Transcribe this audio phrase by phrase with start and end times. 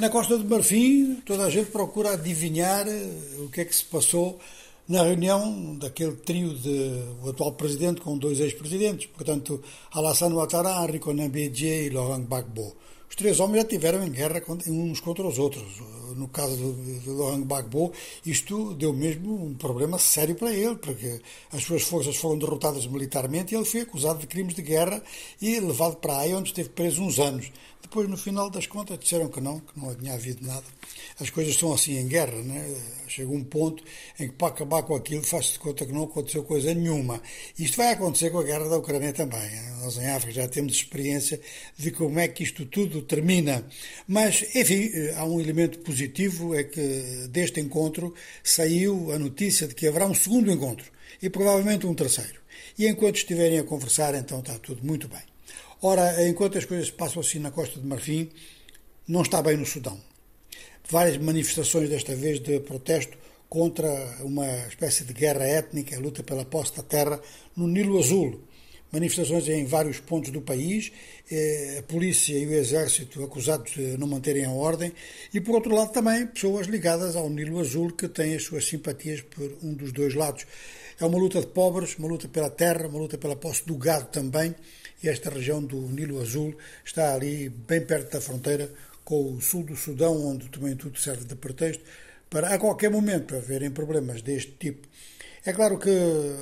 [0.00, 3.10] Na Costa do Marfim, toda a gente procura adivinhar eh,
[3.40, 4.40] o que é que se passou
[4.88, 10.98] na reunião daquele trio de o atual presidente com dois ex-presidentes, portanto, Alassane Ouattara, Henri
[11.12, 12.74] Nambedje e Laurent Gbagbo.
[13.12, 15.62] Os três homens já tiveram em guerra uns contra os outros.
[16.16, 17.92] No caso de Laurent Gbagbo,
[18.24, 21.20] isto deu mesmo um problema sério para ele, porque
[21.52, 25.02] as suas forças foram derrotadas militarmente e ele foi acusado de crimes de guerra
[25.42, 27.52] e levado para aí, onde esteve preso uns anos.
[27.82, 30.64] Depois, no final das contas, disseram que não, que não tinha havido nada.
[31.20, 32.74] As coisas são assim em guerra, né?
[33.06, 33.84] Chega um ponto
[34.18, 37.20] em que para acabar com aquilo faz-se conta que não aconteceu coisa nenhuma.
[37.58, 39.40] Isto vai acontecer com a guerra da Ucrânia também.
[39.40, 39.76] Né?
[39.82, 41.38] Nós em África já temos experiência
[41.76, 43.64] de como é que isto tudo termina.
[44.06, 49.74] Mas, enfim, eh, há um elemento positivo, é que deste encontro saiu a notícia de
[49.74, 52.40] que haverá um segundo encontro e provavelmente um terceiro.
[52.78, 55.22] E enquanto estiverem a conversar, então está tudo muito bem.
[55.80, 58.30] Ora, enquanto as coisas passam assim na Costa de Marfim,
[59.06, 60.00] não está bem no Sudão.
[60.88, 63.16] Várias manifestações, desta vez de protesto
[63.48, 63.90] contra
[64.20, 67.20] uma espécie de guerra étnica, luta pela posse da terra
[67.56, 68.40] no Nilo Azul.
[68.92, 70.92] Manifestações em vários pontos do país,
[71.30, 74.92] eh, a polícia e o exército acusados de não manterem a ordem,
[75.32, 79.22] e por outro lado também pessoas ligadas ao Nilo Azul que têm as suas simpatias
[79.22, 80.44] por um dos dois lados.
[81.00, 84.08] É uma luta de pobres, uma luta pela terra, uma luta pela posse do gado
[84.08, 84.54] também,
[85.02, 86.54] e esta região do Nilo Azul
[86.84, 88.70] está ali bem perto da fronteira
[89.04, 91.82] com o sul do Sudão, onde também tudo serve de pretexto
[92.28, 94.86] para a qualquer momento haverem problemas deste tipo.
[95.44, 95.90] É claro que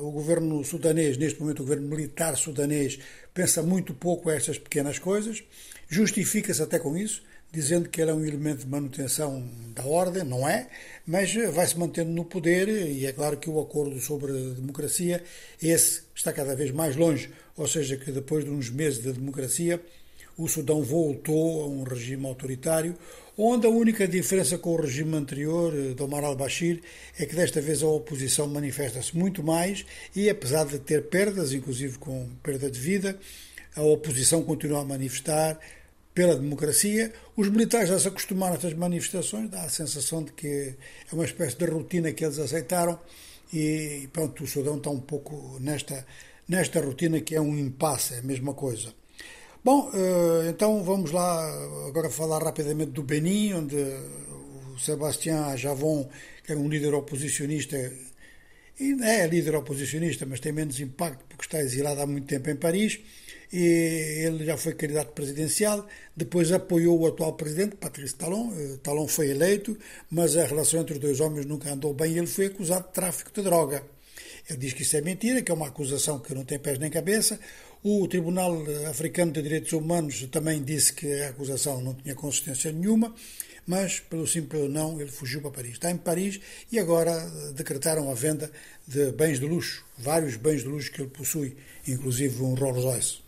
[0.00, 3.00] o governo sudanês, neste momento o governo militar sudanês,
[3.32, 5.42] pensa muito pouco a estas pequenas coisas,
[5.88, 10.48] justifica-se até com isso, dizendo que ele é um elemento de manutenção da ordem, não
[10.48, 10.68] é,
[11.04, 15.24] mas vai se mantendo no poder e é claro que o acordo sobre a democracia,
[15.60, 19.80] esse está cada vez mais longe, ou seja, que depois de uns meses de democracia,
[20.36, 22.96] o Sudão voltou a um regime autoritário,
[23.36, 26.80] onde a única diferença com o regime anterior, de Omar al-Bashir,
[27.18, 31.98] é que desta vez a oposição manifesta-se muito mais e, apesar de ter perdas, inclusive
[31.98, 33.18] com perda de vida,
[33.76, 35.58] a oposição continua a manifestar,
[36.14, 37.12] pela democracia.
[37.36, 40.74] Os militares já se acostumaram a estas manifestações, dá a sensação de que
[41.10, 42.98] é uma espécie de rotina que eles aceitaram
[43.52, 46.06] e pronto, o Sudão está um pouco nesta,
[46.48, 48.94] nesta rotina que é um impasse, é a mesma coisa.
[49.64, 51.42] Bom, eh, então vamos lá
[51.88, 53.76] agora falar rapidamente do Benin, onde
[54.74, 56.06] o Sebastião Javon,
[56.44, 57.76] que é um líder oposicionista,
[58.78, 62.56] ainda é líder oposicionista, mas tem menos impacto porque está exilado há muito tempo em
[62.56, 63.00] Paris,
[63.50, 68.52] e ele já foi candidato presidencial, depois apoiou o atual presidente, Patrice Talon.
[68.58, 69.78] Eh, Talon foi eleito,
[70.10, 72.92] mas a relação entre os dois homens nunca andou bem e ele foi acusado de
[72.92, 73.93] tráfico de droga.
[74.48, 76.90] Ele diz que isso é mentira, que é uma acusação que não tem pés nem
[76.90, 77.38] cabeça.
[77.82, 83.14] O Tribunal Africano de Direitos Humanos também disse que a acusação não tinha consistência nenhuma,
[83.66, 85.72] mas, pelo simples não, ele fugiu para Paris.
[85.72, 86.40] Está em Paris
[86.70, 88.50] e agora eh, decretaram a venda
[88.86, 91.56] de bens de luxo, vários bens de luxo que ele possui,
[91.88, 93.23] inclusive um Rolls Royce.